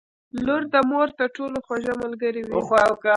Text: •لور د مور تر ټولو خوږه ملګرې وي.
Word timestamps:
•لور 0.45 0.61
د 0.73 0.75
مور 0.89 1.07
تر 1.19 1.27
ټولو 1.35 1.57
خوږه 1.65 1.93
ملګرې 2.03 2.41
وي. 2.43 2.59